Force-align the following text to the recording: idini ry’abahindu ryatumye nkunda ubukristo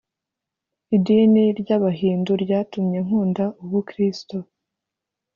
idini 0.95 1.43
ry’abahindu 1.59 2.31
ryatumye 2.43 2.97
nkunda 3.05 3.43
ubukristo 3.63 4.37